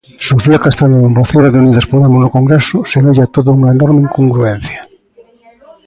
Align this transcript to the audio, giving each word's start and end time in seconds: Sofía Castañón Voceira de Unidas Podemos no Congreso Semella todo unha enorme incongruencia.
Sofía 0.27 0.63
Castañón 0.65 1.15
Voceira 1.17 1.51
de 1.51 1.59
Unidas 1.63 1.89
Podemos 1.91 2.19
no 2.21 2.33
Congreso 2.37 2.77
Semella 2.93 3.31
todo 3.35 3.49
unha 3.57 3.71
enorme 3.75 4.03
incongruencia. 4.05 4.81